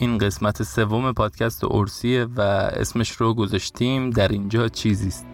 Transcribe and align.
این 0.00 0.18
قسمت 0.18 0.62
سوم 0.62 1.12
پادکست 1.12 1.64
اورسیه 1.64 2.26
و 2.36 2.40
اسمش 2.40 3.10
رو 3.10 3.34
گذاشتیم. 3.34 4.10
در 4.10 4.28
اینجا 4.28 4.68
چیزیست 4.68 5.29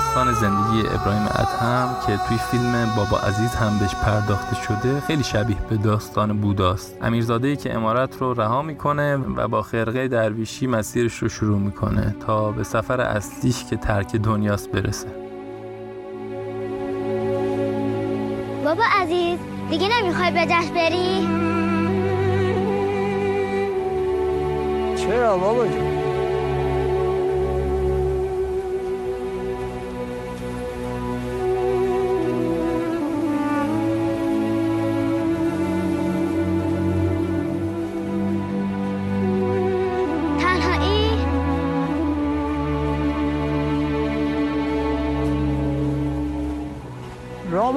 داستان 0.00 0.32
زندگی 0.32 0.88
ابراهیم 0.88 1.22
ادهم 1.22 1.96
که 2.06 2.16
توی 2.28 2.38
فیلم 2.38 2.92
بابا 2.96 3.18
عزیز 3.18 3.54
هم 3.54 3.78
بهش 3.78 3.94
پرداخته 3.94 4.54
شده 4.54 5.00
خیلی 5.00 5.22
شبیه 5.22 5.56
به 5.70 5.76
داستان 5.76 6.40
بوداست. 6.40 6.96
امیرزاده 7.02 7.48
ای 7.48 7.56
که 7.56 7.74
امارت 7.74 8.16
رو 8.18 8.34
رها 8.34 8.62
می‌کنه 8.62 9.16
و 9.16 9.48
با 9.48 9.62
خرقه 9.62 10.08
درویشی 10.08 10.66
مسیرش 10.66 11.18
رو 11.18 11.28
شروع 11.28 11.58
می‌کنه 11.58 12.14
تا 12.26 12.50
به 12.50 12.64
سفر 12.64 13.00
اصلیش 13.00 13.64
که 13.64 13.76
ترک 13.76 14.16
دنیاست 14.16 14.70
برسه. 14.70 15.08
بابا 18.64 18.82
عزیز 19.00 19.38
دیگه 19.70 19.88
نمی‌خوای 20.00 20.30
به 20.30 20.46
دست 20.50 20.72
بری؟ 20.72 21.28
چرا 24.96 25.36
بابا 25.38 25.66
جون 25.66 25.99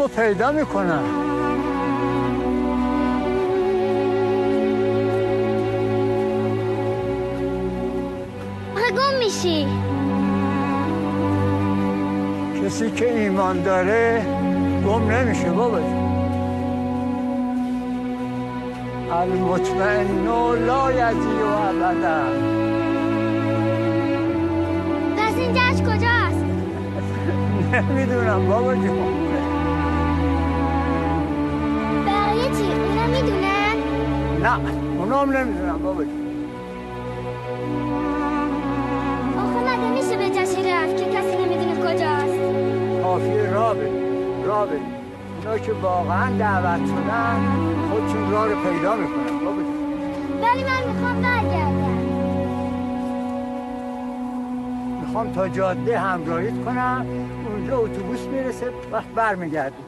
رامو 0.03 0.15
پیدا 0.15 0.51
می‌کنم 0.51 1.03
آخه 8.75 8.91
گم 8.91 9.19
میشی 9.19 9.67
کسی 12.63 12.91
که 12.91 13.19
ایمان 13.19 13.63
داره 13.63 14.25
گم 14.87 15.11
نمیشه 15.11 15.49
بابا. 15.51 15.79
المطمئن 19.11 20.25
لا 20.65 20.91
یزی 20.91 21.41
و 21.43 21.47
ابدا 21.47 22.23
پس 25.17 25.37
این 25.37 25.53
جشن 25.53 25.85
کجاست؟ 25.85 26.45
نمی‌دونم 27.73 28.47
بابا 28.47 28.75
جون 28.75 29.22
چی؟ 32.57 32.63
اونا 32.63 33.07
می‌دونن؟ 33.07 33.77
نه 34.43 34.59
اونام 34.99 35.37
نمی‌دونم 35.37 35.77
بابا 35.83 36.03
آخه 39.37 39.59
مگه 39.59 39.91
میشه 39.91 40.17
به 40.17 40.29
جشن 40.29 40.65
رفت 40.73 40.97
که 40.97 41.05
کسی 41.05 41.35
نمی‌دونه 41.45 41.75
کجاست؟ 41.75 42.39
کافی 43.03 43.37
را 43.53 43.73
بریم 43.73 44.43
را 44.45 44.65
بریم 44.65 44.93
اونا 45.45 45.57
که 45.57 45.71
واقعا 45.71 46.37
دعوت 46.37 46.85
شدن 46.85 47.39
خودشون 47.91 48.31
راه 48.31 48.47
رو 48.47 48.55
پیدا 48.55 48.95
می‌کنن 48.95 49.39
بابا 49.45 49.61
ولی 50.41 50.63
من 50.63 50.93
می‌خوام 50.93 51.21
برگردم. 51.21 51.97
می‌خوام 55.01 55.31
تا 55.33 55.49
جاده 55.49 55.99
همراهیت 55.99 56.65
کنم 56.65 57.05
اونجا 57.49 57.77
اتوبوس 57.77 58.19
می‌رسه 58.19 58.69
وقت 58.91 59.07
برمیگردیم 59.15 59.85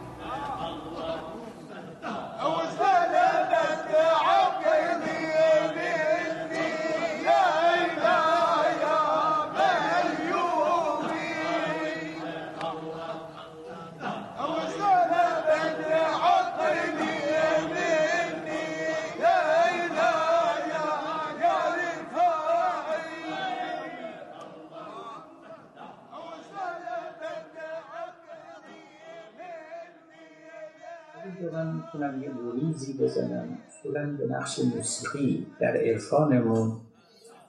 می‌تونم 31.95 32.23
یه 32.23 32.29
بریزی 32.29 32.93
بزنم. 32.93 33.47
اصولا 33.67 34.17
به 34.17 34.27
نقش 34.33 34.59
موسیقی 34.75 35.47
در 35.59 35.77
عرفانمون 35.77 36.73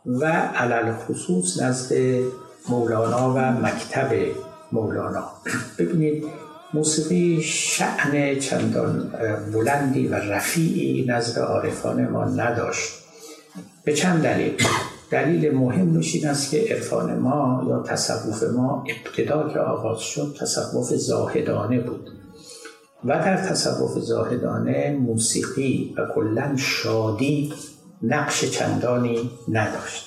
و 0.06 0.26
علل 0.26 0.92
خصوص 0.92 1.62
نزد 1.62 1.94
مولانا 2.68 3.34
و 3.34 3.38
مکتب 3.38 4.14
مولانا. 4.72 5.24
ببینید 5.78 6.24
موسیقی 6.74 7.42
شعن 7.42 8.38
چندان 8.38 9.12
بلندی 9.52 10.08
و 10.08 10.14
رفیعی 10.14 11.06
نزد 11.06 11.38
عارفان 11.38 12.08
ما 12.08 12.24
نداشت. 12.24 12.92
به 13.84 13.92
چند 13.92 14.22
دلیل؟ 14.22 14.62
دلیل 15.10 15.54
مهمش 15.54 16.14
این 16.14 16.26
است 16.26 16.50
که 16.50 16.66
عرفان 16.70 17.18
ما 17.18 17.66
یا 17.68 17.82
تصوف 17.82 18.42
ما 18.42 18.84
ابتدا 18.88 19.48
که 19.48 19.58
آغاز 19.58 20.00
شد 20.00 20.36
تصوف 20.40 20.94
زاهدانه 20.94 21.80
بود. 21.80 22.10
و 23.06 23.08
در 23.08 23.36
تصوف 23.36 23.98
زاهدانه 23.98 24.98
موسیقی 25.00 25.94
و 25.98 26.14
کلا 26.14 26.56
شادی 26.56 27.52
نقش 28.02 28.44
چندانی 28.44 29.30
نداشت. 29.48 30.06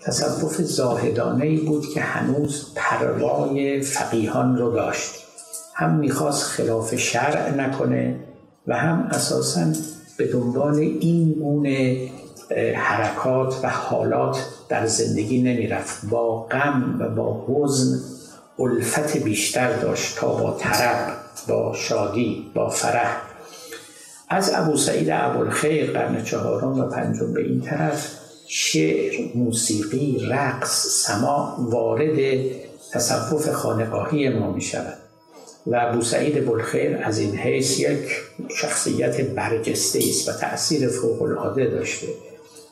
تصوف 0.00 0.56
زاهدانه 0.56 1.44
ای 1.44 1.56
بود 1.56 1.88
که 1.94 2.00
هنوز 2.00 2.72
پروای 2.74 3.80
فقیهان 3.80 4.58
رو 4.58 4.72
داشت. 4.72 5.10
هم 5.74 5.94
می‌خواست 5.94 6.42
خلاف 6.42 6.94
شرع 6.96 7.54
نکنه 7.54 8.16
و 8.66 8.76
هم 8.76 9.08
اساسا 9.10 9.66
به 10.18 10.32
دنبال 10.32 10.74
این 10.74 11.32
گونه 11.32 12.08
حرکات 12.76 13.54
و 13.62 13.68
حالات 13.68 14.46
در 14.68 14.86
زندگی 14.86 15.42
نمی‌رفت. 15.42 16.06
با 16.10 16.42
غم 16.42 16.96
و 17.00 17.08
با 17.08 17.46
حزن 17.48 18.00
الفت 18.58 19.16
بیشتر 19.16 19.76
داشت 19.76 20.16
تا 20.16 20.34
با 20.34 20.56
طرب. 20.60 21.21
با 21.48 21.74
شادی 21.74 22.50
با 22.54 22.68
فرح. 22.68 23.22
از 24.28 24.50
ابو 24.54 24.76
سعید 24.76 25.08
ابوالخیر 25.10 25.90
قرن 25.90 26.24
چهارم 26.24 26.80
و 26.80 26.86
پنجم 26.86 27.32
به 27.32 27.40
این 27.40 27.60
طرف 27.60 28.08
شعر 28.46 29.12
موسیقی 29.34 30.26
رقص 30.30 30.86
سما 30.86 31.56
وارد 31.58 32.40
تصوف 32.92 33.48
خانقاهی 33.48 34.28
ما 34.28 34.52
می 34.52 34.60
شود 34.60 34.98
و 35.66 35.76
ابو 35.80 36.02
سعید 36.02 36.46
بلخیر 36.46 36.96
از 37.04 37.18
این 37.18 37.36
حیث 37.36 37.80
یک 37.80 38.08
شخصیت 38.48 39.20
برجسته 39.20 39.98
است 39.98 40.28
و 40.28 40.32
تأثیر 40.32 40.88
فوق 40.88 41.22
العاده 41.22 41.64
داشته. 41.64 42.06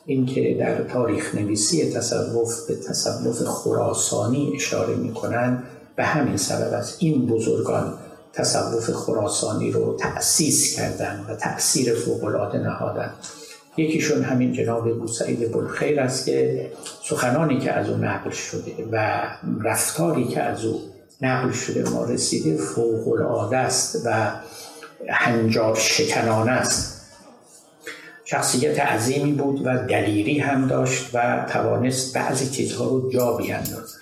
اینکه 0.05 0.57
در 0.59 0.83
تاریخ 0.83 1.35
نویسی 1.35 1.91
تصوف 1.91 2.67
به 2.67 2.75
تصوف 2.75 3.43
خراسانی 3.43 4.51
اشاره 4.55 4.95
می 4.95 5.13
کنند 5.13 5.63
به 5.95 6.03
همین 6.03 6.37
سبب 6.37 6.73
است. 6.73 6.97
این 6.99 7.25
بزرگان 7.25 7.97
تصوف 8.33 8.89
خراسانی 8.89 9.71
رو 9.71 9.97
تأسیس 9.97 10.75
کردن 10.75 11.25
و 11.29 11.35
تأثیر 11.35 11.93
فوقالعاده 11.93 12.57
نهادن. 12.57 13.13
یکیشون 13.77 14.23
همین 14.23 14.53
جناب 14.53 14.99
بوسعید 14.99 15.51
بلخیر 15.51 15.99
است 15.99 16.25
که 16.25 16.71
سخنانی 17.03 17.59
که 17.59 17.71
از 17.71 17.89
او 17.89 17.97
نقل 17.97 18.29
شده 18.29 18.87
و 18.91 19.23
رفتاری 19.61 20.27
که 20.27 20.41
از 20.41 20.65
او 20.65 20.81
نقل 21.21 21.51
شده 21.51 21.89
ما 21.89 22.05
رسیده 22.05 22.57
فوقالعاده 22.57 23.57
است 23.57 24.01
و 24.05 24.31
هنجار 25.09 25.75
شکنانه 25.75 26.51
است. 26.51 27.01
شخصیت 28.25 28.79
عظیمی 28.79 29.31
بود 29.31 29.61
و 29.65 29.77
دلیری 29.87 30.39
هم 30.39 30.67
داشت 30.67 31.09
و 31.13 31.45
توانست 31.49 32.13
بعضی 32.13 32.49
چیزها 32.49 32.85
رو 32.85 33.11
جا 33.11 33.33
بیاندازد. 33.33 34.00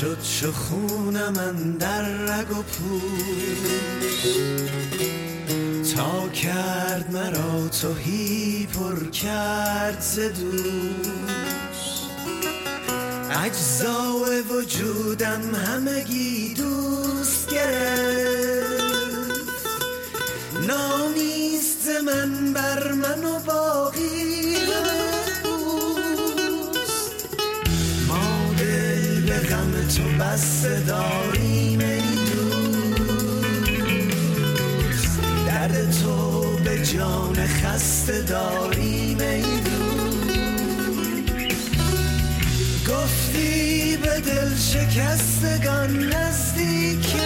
شد 0.00 0.18
چو 0.40 0.52
خون 0.52 1.28
من 1.28 1.72
در 1.72 2.02
رگ 2.02 2.50
و 2.50 2.62
تا 5.94 6.28
کرد 6.28 7.10
مرا 7.12 7.68
توهی 7.68 8.68
پر 8.74 9.10
کرد 9.10 10.00
ز 10.00 10.18
دوست 10.18 11.22
اجزای 13.44 14.40
وجودم 14.40 15.54
همگی 15.54 16.54
دوست 16.54 17.50
گرفت. 17.50 18.82
نامیست 20.68 21.88
من 22.04 22.52
بر 22.52 22.92
من 22.92 23.24
و 23.24 23.38
باقی 23.38 24.21
بسته 30.18 30.80
داریم 30.80 31.80
ای 31.80 32.00
دوست 32.00 33.60
درد 35.46 35.90
تو 35.90 36.40
به 36.64 36.86
جان 36.86 37.46
خسته 37.46 38.22
داریم 38.22 39.18
ای 39.20 39.42
دوست 39.42 39.72
گفتی 42.88 43.96
به 43.96 44.20
دل 44.20 44.56
شکستگان 44.56 45.98
نزدیکم. 45.98 47.18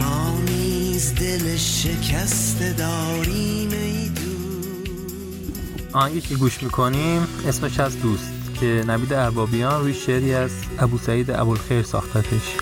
ما 0.00 0.38
نیز 0.48 1.14
دل 1.14 1.56
شکسته 1.56 2.72
داریم 2.72 3.70
ای 3.70 4.08
دوست 4.08 4.26
آهنگی 5.92 6.20
که 6.20 6.34
گوش 6.34 6.62
می‌کنیم. 6.62 7.26
اسمش 7.48 7.80
از 7.80 8.00
دوست. 8.00 8.45
که 8.60 8.84
نوید 8.86 9.12
اربابیان 9.12 9.80
روی 9.80 9.94
شعری 9.94 10.34
از 10.34 10.50
ابو 10.78 10.98
سعید 10.98 11.30
ابوالخیر 11.30 11.82
ساختتش. 11.82 12.56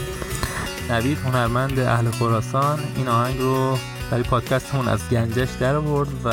نوید 0.90 1.18
هنرمند 1.18 1.78
اهل 1.78 2.10
خراسان 2.10 2.78
این 2.96 3.08
آهنگ 3.08 3.40
رو 3.40 3.78
برای 4.10 4.22
پادکستمون 4.22 4.88
از 4.88 5.00
گنجش 5.10 5.48
در 5.60 5.74
آورد 5.74 6.08
و 6.24 6.28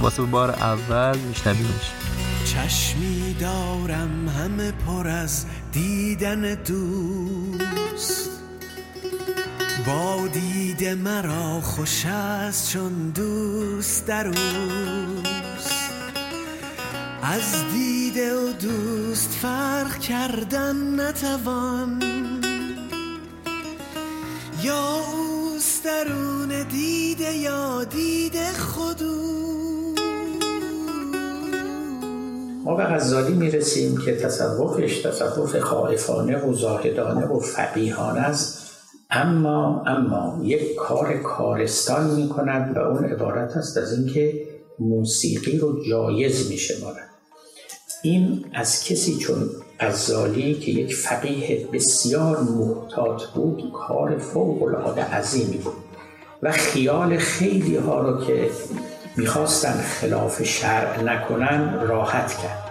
واسه 0.00 0.22
بار 0.22 0.50
اول 0.50 1.18
میشنویمش 1.18 1.92
چشمی 2.44 3.36
دارم 3.40 4.28
همه 4.28 4.72
پر 4.72 5.08
از 5.08 5.44
دیدن 5.72 6.54
دوست. 6.54 8.30
با 9.86 10.28
دید 10.32 10.88
مرا 10.88 11.60
خوش 11.60 12.06
است 12.06 12.72
چون 12.72 13.10
دوست 13.10 14.06
در 14.06 14.26
اوست. 14.26 15.81
از 17.24 17.64
دیده 17.72 18.34
و 18.34 18.52
دوست 18.52 19.30
فرق 19.30 19.98
کردن 19.98 21.00
نتوان. 21.00 22.02
یا 24.62 24.94
اوست 25.14 25.84
درون 25.84 26.68
دیده 26.68 27.36
یا 27.36 27.84
دیده 27.84 28.52
خودو 28.52 29.12
ما 32.64 32.74
به 32.74 32.84
غزالی 32.84 33.34
می‌رسیم 33.34 33.98
که 34.04 34.16
تصوفش 34.16 34.98
تصوف 34.98 35.58
خائفانه 35.58 36.36
و 36.36 36.54
زاهدانه 36.54 37.26
و 37.26 37.40
فقیهانه 37.40 38.20
است. 38.20 38.62
اما 39.10 39.82
اما 39.86 40.40
یک 40.44 40.74
کار 40.74 41.16
کارستان 41.16 42.10
می 42.10 42.28
کند 42.28 42.76
و 42.76 42.80
اون 42.80 43.04
عبارت 43.04 43.56
است 43.56 43.76
از 43.76 43.98
اینکه 43.98 44.46
موسیقی 44.78 45.58
رو 45.58 45.84
جایز 45.88 46.50
می 46.50 46.56
شمارد 46.56 47.11
این 48.02 48.44
از 48.54 48.84
کسی 48.84 49.16
چون 49.16 49.50
غزالی 49.80 50.54
که 50.54 50.70
یک 50.70 50.94
فقیه 50.94 51.68
بسیار 51.72 52.40
محتاط 52.40 53.22
بود 53.24 53.72
کار 53.72 54.18
فوق 54.18 54.62
العاده 54.62 55.04
عظیمی 55.04 55.56
بود 55.56 55.74
و 56.42 56.52
خیال 56.52 57.18
خیلی 57.18 57.76
ها 57.76 58.00
رو 58.00 58.24
که 58.26 58.50
می‌خواستن 59.16 59.72
خلاف 59.82 60.42
شرع 60.42 61.02
نکنن 61.02 61.80
راحت 61.80 62.38
کرد. 62.42 62.62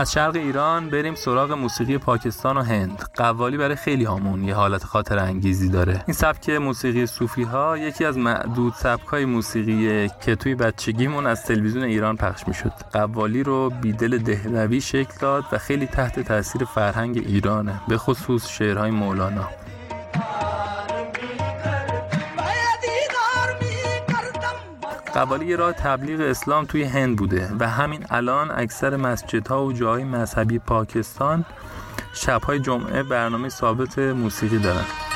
از 0.00 0.12
شرق 0.12 0.36
ایران 0.36 0.90
بریم 0.90 1.14
سراغ 1.14 1.52
موسیقی 1.52 1.98
پاکستان 1.98 2.56
و 2.56 2.62
هند. 2.62 3.02
قوالی 3.14 3.56
برای 3.56 3.76
خیلی 3.76 4.04
هامون 4.04 4.44
یه 4.44 4.54
حالت 4.54 4.84
خاطر 4.84 5.18
انگیزی 5.18 5.68
داره. 5.68 6.04
این 6.06 6.14
سبک 6.14 6.50
موسیقی 6.50 7.06
صوفی 7.06 7.42
ها 7.42 7.78
یکی 7.78 8.04
از 8.04 8.18
معدود 8.18 8.72
سبک 8.74 9.06
های 9.06 9.24
موسیقی 9.24 10.08
که 10.20 10.36
توی 10.36 10.54
بچگیمون 10.54 11.26
از 11.26 11.44
تلویزیون 11.44 11.84
ایران 11.84 12.16
پخش 12.16 12.48
می‌شد. 12.48 12.72
قوالی 12.92 13.42
رو 13.42 13.70
بیدل 13.70 14.18
دهلوی 14.18 14.80
شکل 14.80 15.14
داد 15.20 15.44
و 15.52 15.58
خیلی 15.58 15.86
تحت 15.86 16.20
تاثیر 16.20 16.64
فرهنگ 16.64 17.18
ایرانه 17.18 17.80
به 17.88 17.98
خصوص 17.98 18.48
شعرهای 18.48 18.90
مولانا. 18.90 19.48
قوالی 25.14 25.56
راه 25.56 25.72
تبلیغ 25.72 26.20
اسلام 26.20 26.64
توی 26.64 26.82
هند 26.84 27.16
بوده 27.16 27.50
و 27.60 27.68
همین 27.68 28.06
الان 28.10 28.50
اکثر 28.50 28.96
مسجدها 28.96 29.64
و 29.64 29.72
جاهای 29.72 30.04
مذهبی 30.04 30.58
پاکستان 30.58 31.44
شبهای 32.12 32.58
جمعه 32.58 33.02
برنامه 33.02 33.48
ثابت 33.48 33.98
موسیقی 33.98 34.58
دارن. 34.58 35.09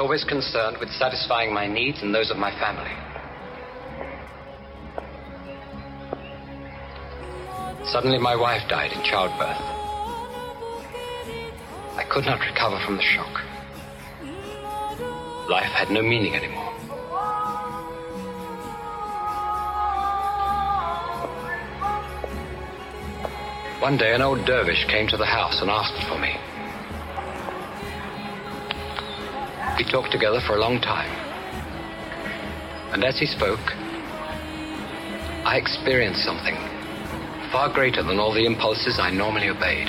Always 0.00 0.24
concerned 0.24 0.78
with 0.80 0.88
satisfying 0.92 1.52
my 1.52 1.66
needs 1.66 2.00
and 2.00 2.14
those 2.14 2.30
of 2.30 2.38
my 2.38 2.50
family. 2.58 2.90
Suddenly, 7.84 8.18
my 8.18 8.34
wife 8.34 8.62
died 8.66 8.92
in 8.92 9.02
childbirth. 9.02 9.60
I 11.98 12.04
could 12.10 12.24
not 12.24 12.40
recover 12.40 12.78
from 12.86 12.96
the 12.96 13.02
shock. 13.02 13.42
Life 15.50 15.70
had 15.72 15.90
no 15.90 16.00
meaning 16.00 16.34
anymore. 16.34 16.72
One 23.80 23.98
day, 23.98 24.14
an 24.14 24.22
old 24.22 24.46
dervish 24.46 24.86
came 24.86 25.08
to 25.08 25.18
the 25.18 25.26
house 25.26 25.60
and 25.60 25.68
asked 25.68 26.08
for 26.08 26.18
me. 26.18 26.49
We 29.80 29.90
talked 29.90 30.12
together 30.12 30.42
for 30.46 30.56
a 30.56 30.60
long 30.60 30.78
time. 30.78 31.08
And 32.92 33.02
as 33.02 33.18
he 33.18 33.24
spoke, 33.24 33.72
I 35.46 35.56
experienced 35.56 36.22
something 36.22 36.54
far 37.50 37.72
greater 37.72 38.02
than 38.02 38.18
all 38.18 38.30
the 38.30 38.44
impulses 38.44 38.98
I 38.98 39.08
normally 39.08 39.48
obeyed. 39.48 39.88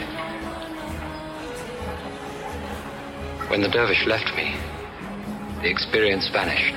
When 3.49 3.59
the 3.59 3.67
dervish 3.67 4.05
left 4.07 4.33
me, 4.33 4.55
the 5.61 5.69
experience 5.69 6.29
vanished. 6.29 6.75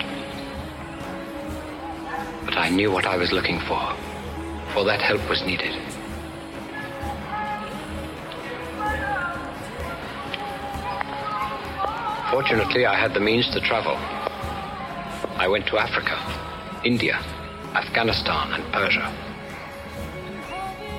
But 2.44 2.59
I 2.59 2.68
knew 2.68 2.90
what 2.90 3.06
I 3.06 3.16
was 3.16 3.30
looking 3.30 3.61
for, 3.61 3.94
for 4.73 4.85
that 4.87 5.00
help 5.00 5.30
was 5.30 5.40
needed. 5.47 5.93
Fortunately, 12.34 12.84
I 12.84 12.96
had 12.96 13.14
the 13.14 13.20
means 13.20 13.48
to 13.50 13.60
travel. 13.60 13.94
I 15.38 15.46
went 15.46 15.68
to 15.68 15.78
Africa, 15.78 16.18
India, 16.82 17.14
Afghanistan, 17.76 18.54
and 18.54 18.64
Persia. 18.72 19.06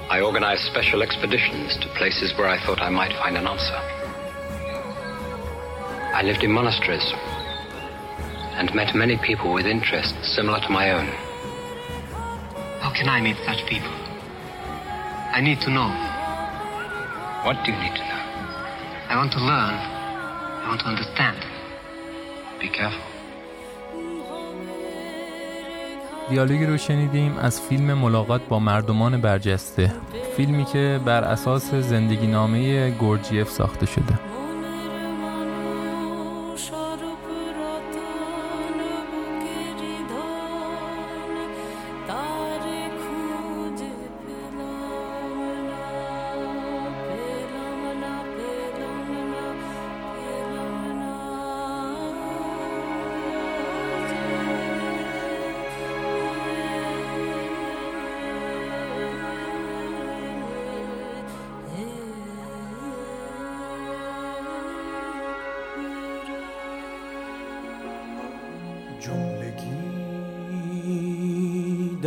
I 0.09 0.21
organized 0.21 0.61
special 0.61 1.03
expeditions 1.03 1.75
to 1.81 1.89
places 1.89 2.31
where 2.37 2.47
I 2.47 2.57
thought 2.65 2.81
I 2.81 2.89
might 2.89 3.11
find 3.17 3.35
an 3.35 3.47
answer. 3.47 3.75
I 6.15 6.21
lived 6.23 6.41
in 6.41 6.53
monasteries 6.53 7.03
and 8.55 8.73
met 8.73 8.95
many 8.95 9.17
people 9.17 9.51
with 9.51 9.65
interests 9.65 10.33
similar 10.33 10.61
to 10.61 10.69
my 10.69 10.91
own. 10.91 11.07
How 12.79 12.93
can 12.95 13.09
I 13.09 13.19
meet 13.19 13.35
such 13.45 13.65
people? 13.67 13.91
I 15.33 15.41
need 15.41 15.59
to 15.67 15.69
know. 15.69 15.91
What 17.43 17.61
do 17.65 17.73
you 17.73 17.77
need 17.77 17.95
to 17.97 18.05
know? 18.07 18.23
I 19.09 19.15
want 19.17 19.33
to 19.33 19.39
learn. 19.39 19.94
I 20.65 20.69
want 20.69 20.81
to 20.81 20.87
understand. 20.87 21.37
Be 22.59 22.69
careful. 22.69 23.05
دیالوگی 26.29 26.65
رو 26.65 26.77
شنیدیم 26.77 27.37
از 27.37 27.61
فیلم 27.61 27.93
ملاقات 27.93 28.41
با 28.49 28.59
مردمان 28.59 29.21
برجسته 29.21 29.91
فیلمی 30.37 30.65
که 30.65 30.99
بر 31.05 31.23
اساس 31.23 31.73
زندگی 31.73 32.27
نامه 32.27 32.89
گورجیف 32.89 33.49
ساخته 33.49 33.85
شده 33.85 34.19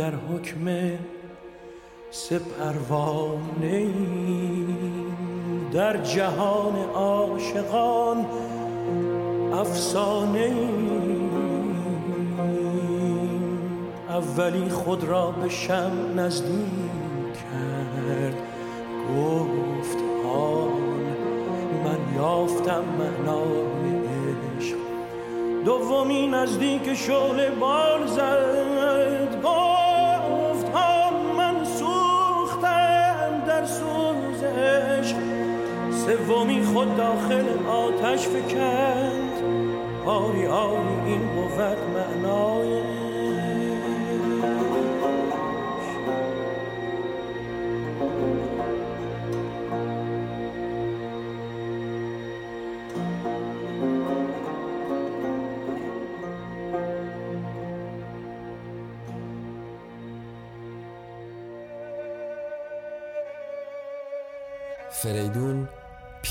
در 0.09 0.15
حکم 0.15 0.65
سه 2.11 2.39
پروانه 2.39 3.87
در 5.73 5.97
جهان 5.97 6.75
عاشقان 6.93 8.25
افسانه 9.53 10.53
اولی 14.09 14.69
خود 14.69 15.03
را 15.03 15.31
به 15.31 15.49
شم 15.49 15.91
نزدیک 16.15 17.33
کرد. 17.33 18.35
گفت 19.17 19.97
آن 20.35 20.69
من 21.83 22.15
یافتم 22.15 22.83
معنای 22.99 23.99
عشق. 24.57 24.77
دومی 25.65 26.27
نزدیک 26.27 26.93
شعله 26.93 27.49
بال 27.49 28.07
زد. 28.07 28.68
سومی 36.17 36.63
خود 36.63 36.97
داخل 36.97 37.67
آتش 37.67 38.27
فکند. 38.27 39.43
آری 40.05 40.45
آری 40.47 40.99
این 41.05 41.21
بود 41.21 41.77
معنای 41.95 42.98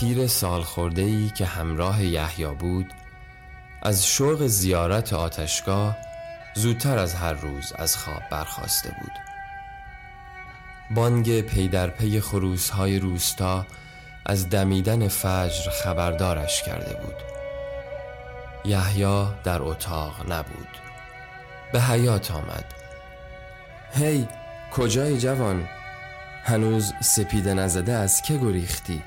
پیر 0.01 0.27
سالخورده‌ای 0.27 1.31
که 1.31 1.47
همراه 1.47 2.05
یحیی 2.05 2.47
بود 2.47 2.93
از 3.83 4.07
شوق 4.07 4.47
زیارت 4.47 5.13
آتشگاه 5.13 5.97
زودتر 6.55 6.99
از 6.99 7.15
هر 7.15 7.33
روز 7.33 7.73
از 7.73 7.97
خواب 7.97 8.23
برخاسته 8.31 8.89
بود. 9.01 9.13
بانگ 10.91 11.41
پی 11.41 11.69
در 11.69 11.91
پی 11.91 12.21
خروسهای 12.21 12.99
روستا 12.99 13.67
از 14.27 14.51
دمیدن 14.51 15.09
فجر 15.09 15.71
خبردارش 15.71 16.63
کرده 16.63 16.95
بود. 16.95 17.17
یحیی 18.65 19.27
در 19.45 19.63
اتاق 19.63 20.33
نبود. 20.33 20.69
به 21.73 21.81
حیات 21.81 22.31
آمد. 22.31 22.75
هی 23.93 24.29
کجای 24.73 25.19
جوان؟ 25.19 25.69
هنوز 26.45 26.93
سپیده 27.03 27.55
نزده 27.55 27.93
از 27.93 28.23
که 28.23 28.37
گریختی؟ 28.37 29.03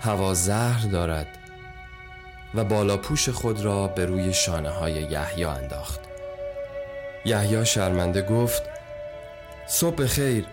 هوا 0.00 0.34
زهر 0.34 0.86
دارد 0.86 1.26
و 2.54 2.64
بالا 2.64 2.96
پوش 2.96 3.28
خود 3.28 3.60
را 3.60 3.86
به 3.86 4.06
روی 4.06 4.32
شانه 4.32 4.70
های 4.70 4.92
یحیی 4.92 5.44
انداخت. 5.44 6.00
یحیی 7.24 7.66
شرمنده 7.66 8.22
گفت 8.22 8.62
صبح 9.66 10.06
خیر 10.06 10.46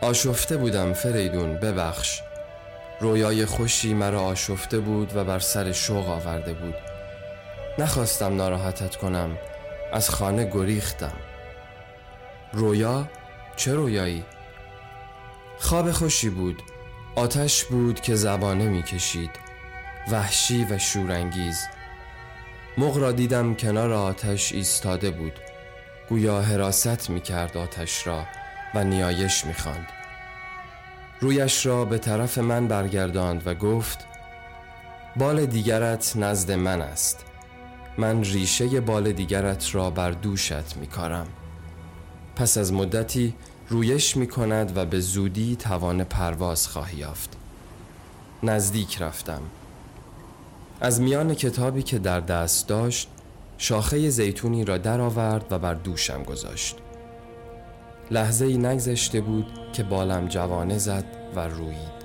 آشفته 0.00 0.56
بودم 0.56 0.92
فریدون 0.92 1.56
ببخش. 1.56 2.20
رویای 3.00 3.46
خوشی 3.46 3.94
مرا 3.94 4.20
آشفته 4.20 4.78
بود 4.78 5.16
و 5.16 5.24
بر 5.24 5.38
سر 5.38 5.72
شوق 5.72 6.08
آورده 6.08 6.54
بود. 6.54 6.74
نخواستم 7.78 8.36
ناراحتت 8.36 8.96
کنم 8.96 9.38
از 9.92 10.10
خانه 10.10 10.50
گریختم. 10.50 11.16
رویا؟ 12.52 13.08
چه 13.56 13.74
رویایی؟ 13.74 14.24
خواب 15.58 15.92
خوشی 15.92 16.30
بود. 16.30 16.62
آتش 17.16 17.64
بود 17.64 18.00
که 18.00 18.14
زبانه 18.14 18.68
می 18.68 18.82
کشید 18.82 19.30
وحشی 20.10 20.64
و 20.64 20.78
شورانگیز. 20.78 21.66
مغ 22.78 22.96
را 22.98 23.12
دیدم 23.12 23.54
کنار 23.54 23.92
آتش 23.92 24.52
ایستاده 24.52 25.10
بود. 25.10 25.32
گویا 26.08 26.40
حراست 26.40 27.10
می 27.10 27.20
کرد 27.20 27.56
آتش 27.56 28.06
را 28.06 28.26
و 28.74 28.84
نیایش 28.84 29.44
می 29.44 29.54
خواند. 29.54 29.86
رویش 31.20 31.66
را 31.66 31.84
به 31.84 31.98
طرف 31.98 32.38
من 32.38 32.68
برگرداند 32.68 33.46
و 33.46 33.54
گفت 33.54 34.06
بال 35.16 35.46
دیگرت 35.46 36.12
نزد 36.16 36.52
من 36.52 36.82
است. 36.82 37.24
من 37.98 38.24
ریشه 38.24 38.80
بال 38.80 39.12
دیگرت 39.12 39.74
را 39.74 39.90
بر 39.90 40.10
دوشت 40.10 40.76
می 40.76 40.86
کارم 40.86 41.26
پس 42.36 42.58
از 42.58 42.72
مدتی 42.72 43.34
رویش 43.68 44.16
می 44.16 44.26
کند 44.26 44.76
و 44.76 44.86
به 44.86 45.00
زودی 45.00 45.56
توان 45.56 46.04
پرواز 46.04 46.68
خواهی 46.68 46.98
یافت. 46.98 47.36
نزدیک 48.42 49.02
رفتم. 49.02 49.42
از 50.80 51.00
میان 51.00 51.34
کتابی 51.34 51.82
که 51.82 51.98
در 51.98 52.20
دست 52.20 52.68
داشت 52.68 53.08
شاخه 53.58 54.10
زیتونی 54.10 54.64
را 54.64 54.78
درآورد 54.78 55.46
و 55.50 55.58
بر 55.58 55.74
دوشم 55.74 56.22
گذاشت. 56.22 56.76
لحظه 58.10 58.44
ای 58.44 58.58
نگذشته 58.58 59.20
بود 59.20 59.46
که 59.72 59.82
بالم 59.82 60.28
جوانه 60.28 60.78
زد 60.78 61.04
و 61.36 61.48
رویید 61.48 61.96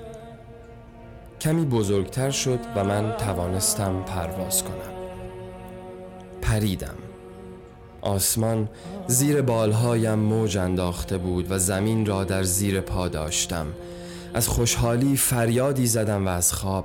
کمی 1.40 1.64
بزرگتر 1.64 2.30
شد 2.30 2.60
و 2.76 2.84
من 2.84 3.16
توانستم 3.16 4.02
پرواز 4.02 4.64
کنم. 4.64 4.92
پریدم. 6.42 7.01
آسمان 8.02 8.68
زیر 9.06 9.42
بالهایم 9.42 10.18
موج 10.18 10.58
انداخته 10.58 11.18
بود 11.18 11.50
و 11.50 11.58
زمین 11.58 12.06
را 12.06 12.24
در 12.24 12.42
زیر 12.42 12.80
پا 12.80 13.08
داشتم. 13.08 13.66
از 14.34 14.48
خوشحالی 14.48 15.16
فریادی 15.16 15.86
زدم 15.86 16.26
و 16.26 16.28
از 16.28 16.52
خواب 16.52 16.84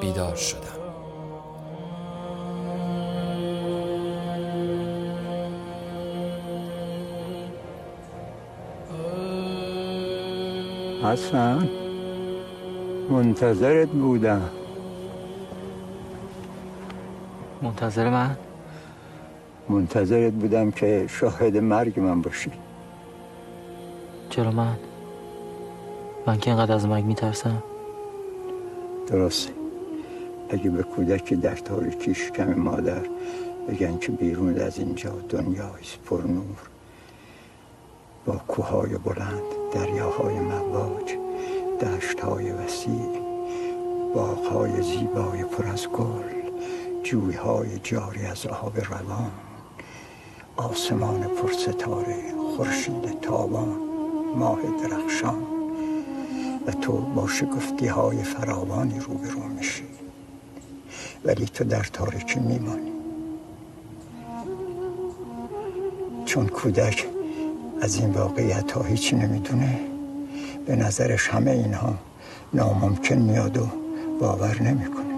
بیدار 0.00 0.36
شدم. 0.36 0.80
حسن 11.02 11.68
منتظرت 13.10 13.88
بودم. 13.88 14.50
منتظر 17.62 18.10
من؟ 18.10 18.36
منتظرت 19.70 20.32
بودم 20.32 20.70
که 20.70 21.06
شاهد 21.08 21.56
مرگ 21.56 22.00
من 22.00 22.22
باشی. 22.22 22.50
چرا 24.30 24.50
من؟ 24.50 24.76
من 26.26 26.38
که 26.38 26.50
اینقدر 26.50 26.74
از 26.74 26.86
مرگ 26.86 27.04
میترسم؟ 27.04 27.62
درسته. 29.06 29.52
اگه 30.50 30.70
به 30.70 30.82
کودک 30.82 31.34
در 31.34 31.56
تاریکی 31.56 32.14
شکم 32.14 32.54
مادر 32.54 33.02
بگن 33.68 33.98
که 33.98 34.12
بیرون 34.12 34.58
از 34.58 34.78
اینجا 34.78 35.10
دنیایست 35.28 35.98
پر 36.04 36.22
نور 36.22 36.58
با 38.26 38.40
کوههای 38.48 38.98
بلند 38.98 39.42
دریاهای 39.72 40.34
مواج 40.34 41.14
دشتهای 41.80 42.50
وسیع 42.50 43.20
باغهای 44.14 44.82
زیبای 44.82 45.44
پر 45.44 45.66
از 45.66 45.88
گل 45.88 46.40
جویهای 47.02 47.78
جاری 47.78 48.26
از 48.26 48.46
آب 48.46 48.78
روان 48.78 49.30
آسمان 50.60 51.20
پر 51.20 51.52
ستاره 51.52 52.16
خورشید 52.56 53.20
تابان 53.20 53.76
ماه 54.36 54.58
درخشان. 54.82 55.42
و 56.66 56.70
تو 56.72 56.92
با 56.92 57.28
شگفتی 57.28 57.86
های 57.86 58.22
فراوانی 58.22 59.00
روبرو 59.00 59.42
میشی. 59.56 59.84
ولی 61.24 61.44
تو 61.44 61.64
در 61.64 61.82
تاریکی 61.82 62.40
میمانی. 62.40 62.92
چون 66.24 66.46
کودک 66.46 67.06
از 67.82 67.96
این 67.96 68.10
واقعیت 68.10 68.72
ها 68.72 68.82
هیچی 68.82 69.16
نمی‌دونه 69.16 69.80
به 70.66 70.76
نظرش 70.76 71.28
همه 71.28 71.50
اینها 71.50 71.94
ناممکن 72.54 73.16
میاد 73.16 73.56
و 73.56 73.66
باور 74.20 74.62
نمی‌کنه. 74.62 75.14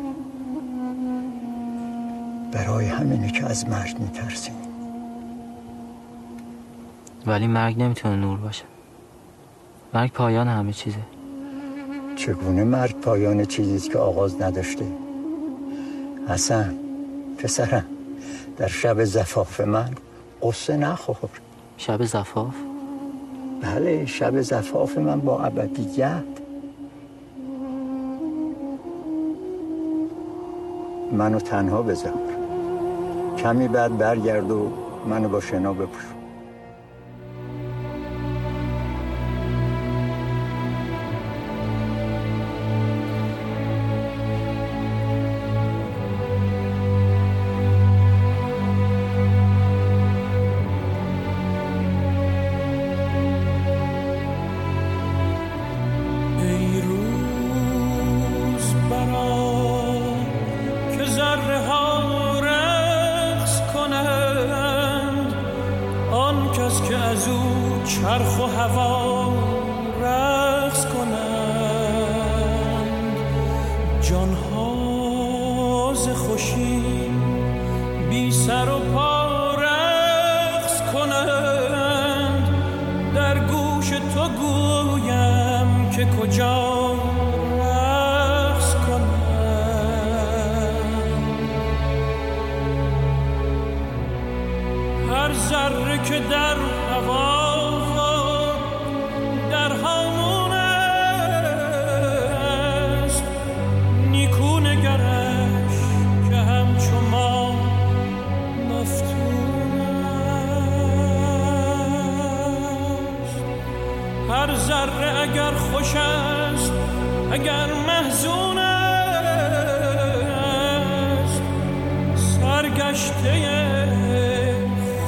برای 2.52 2.86
همینه 2.86 3.30
که 3.30 3.46
از 3.46 3.68
مرگ 3.68 3.98
میترسیم 3.98 4.71
ولی 7.26 7.46
مرگ 7.46 7.82
نمی‌تونه 7.82 8.16
نور 8.16 8.38
باشه. 8.38 8.64
مرگ 9.94 10.12
پایان 10.12 10.48
همه 10.48 10.72
چیزه. 10.72 10.98
چگونه 12.16 12.64
مرگ 12.64 13.00
پایان 13.00 13.44
چیزی 13.44 13.88
که 13.88 13.98
آغاز 13.98 14.42
نداشته؟ 14.42 14.84
حسن 16.28 16.74
پسرم 17.38 17.84
در 18.56 18.68
شب 18.68 19.04
زفاف 19.04 19.60
من 19.60 19.90
قصه 20.42 20.76
نخور. 20.76 21.30
شب 21.76 22.04
زفاف؟ 22.04 22.54
بله 23.62 24.06
شب 24.06 24.40
زفاف 24.40 24.98
من 24.98 25.20
با 25.20 25.42
ابدیت. 25.42 26.24
منو 31.12 31.40
تنها 31.40 31.82
بذار. 31.82 32.12
کمی 33.38 33.68
بعد 33.68 33.98
برگرد 33.98 34.50
و 34.50 34.70
منو 35.08 35.28
با 35.28 35.40
شنا 35.40 35.72
بپوش. 35.72 36.21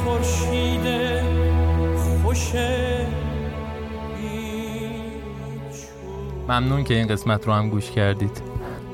خورشید 0.05 0.87
خوش 2.25 2.53
ممنون 6.49 6.85
که 6.85 6.95
این 6.95 7.07
قسمت 7.07 7.47
رو 7.47 7.53
هم 7.53 7.69
گوش 7.69 7.91
کردید. 7.91 8.43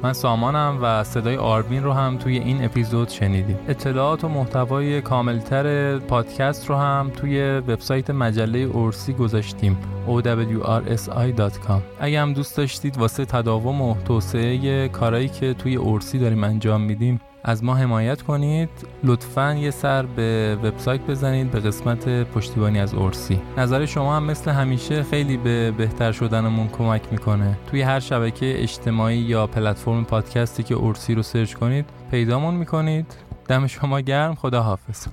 من 0.03 0.13
سامانم 0.13 0.79
و 0.83 1.05
صدای 1.05 1.37
آربین 1.37 1.85
رو 1.85 1.93
هم 1.93 2.19
توی 2.19 2.39
این 2.39 2.65
اپیزود 2.65 3.09
شنیدیم 3.09 3.59
اطلاعات 3.69 4.25
و 4.25 4.29
محتوای 4.29 5.01
کاملتر 5.01 5.99
پادکست 5.99 6.67
رو 6.69 6.77
هم 6.77 7.11
توی 7.17 7.43
وبسایت 7.43 8.11
مجله 8.11 8.59
اورسی 8.59 9.13
گذاشتیم 9.13 9.79
owrsi.com 10.09 11.81
اگه 12.01 12.21
هم 12.21 12.33
دوست 12.33 12.57
داشتید 12.57 12.99
واسه 12.99 13.25
تداوم 13.25 13.83
و 13.83 13.95
توسعه 14.05 14.89
کارایی 14.89 15.29
که 15.29 15.55
توی 15.55 15.77
اورسی 15.77 16.19
داریم 16.19 16.45
انجام 16.45 16.81
میدیم 16.81 17.21
از 17.45 17.65
ما 17.65 17.75
حمایت 17.75 18.23
کنید. 18.23 18.69
لطفا 19.05 19.55
یه 19.55 19.71
سر 19.71 20.03
به 20.03 20.59
وبسایت 20.65 21.01
بزنید 21.01 21.51
به 21.51 21.61
قسمت 21.61 22.09
پشتیبانی 22.09 22.81
از 22.81 22.95
اورسی 22.95 23.41
نظر 23.59 23.87
شما 23.87 24.17
هم 24.17 24.25
مثل 24.25 24.51
همیشه 24.51 25.03
خیلی 25.03 25.37
به 25.37 25.71
بهتر 25.71 26.13
شدنمون 26.13 26.69
کمک 26.69 27.03
می‌کنه. 27.11 27.59
توی 27.67 27.83
هر 27.83 28.01
شبکه 28.01 28.63
اجتماعی 28.63 29.19
یا 29.19 29.47
پلتفرم 29.47 30.05
پادکستی 30.05 30.63
که 30.63 30.75
اورسی 30.75 31.15
رو 31.15 31.23
سرچ 31.23 31.55
کنید 31.55 31.87
پیدامون 32.11 32.55
می‌کنید. 32.55 33.17
دم 33.49 33.67
شما 33.67 34.01
گرم. 34.01 34.35
خدا 34.35 34.63
حافظ 34.63 35.07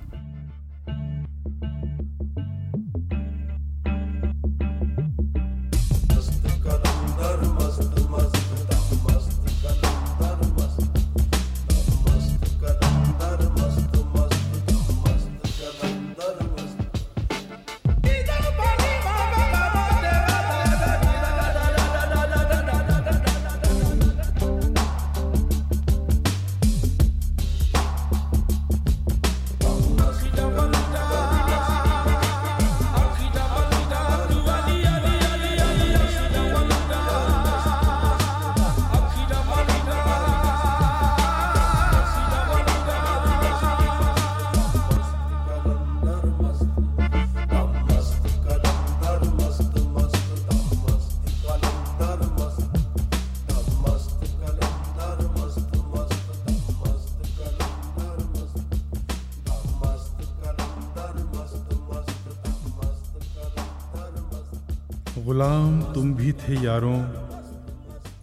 تم 65.94 66.12
بھی 66.12 66.32
تھے 66.32 66.54
یاروں، 66.62 67.02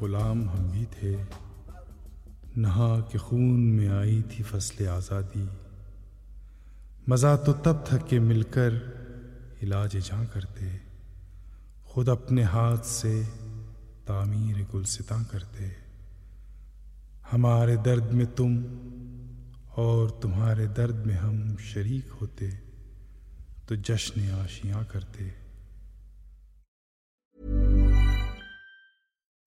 غلام 0.01 0.49
ہم 0.49 0.69
بھی 0.71 0.85
تھے۔ 0.99 1.15
نہا 2.55 2.99
کے 3.11 3.17
خون 3.17 3.75
میں 3.75 3.89
آئی 3.89 4.21
تھی 4.21 4.43
فصل 4.43 4.87
آزادی۔ 4.87 5.45
مزہ 7.07 7.37
تو 7.45 7.53
تب 7.53 7.75
تھا 7.85 7.97
کہ 7.97 8.19
مل 8.19 8.41
کر 8.41 8.69
علاج 9.63 9.91
جاں 9.91 10.23
کرتے۔ 10.33 10.65
خود 11.83 12.09
اپنے 12.09 12.43
ہاتھ 12.43 12.85
سے 12.85 13.21
تعمیر 14.05 14.55
گلستاں 14.73 15.23
کرتے۔ 15.31 15.69
ہمارے 17.33 17.75
درد 17.75 18.11
میں 18.11 18.25
تم 18.25 18.61
اور 19.69 20.09
تمہارے 20.09 20.65
درد 20.65 21.05
میں 21.05 21.15
ہم 21.15 21.55
شریک 21.59 22.05
ہوتے۔ 22.21 22.49
تو 23.67 23.75
جشن 23.75 24.31
آشیاں 24.31 24.83
کرتے۔ 24.91 25.44